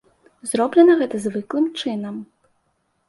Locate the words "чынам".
1.83-2.15